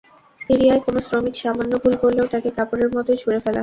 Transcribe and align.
সিরিয়ার 0.41 0.79
কোনো 0.85 0.99
শ্রমিক 1.07 1.35
সামান্য 1.37 1.73
ভুল 1.83 1.93
করলেও 2.03 2.31
তাকে 2.33 2.49
কাপড়ের 2.57 2.89
মতোই 2.95 3.17
ছুড়ে 3.21 3.39
ফেলা 3.39 3.49
হয়। 3.49 3.59